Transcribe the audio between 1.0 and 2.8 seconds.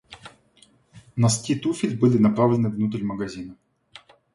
Носки туфель были направлены